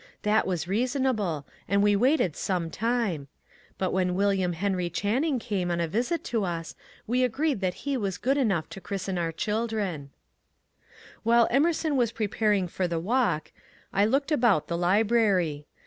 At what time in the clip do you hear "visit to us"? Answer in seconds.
5.87-6.73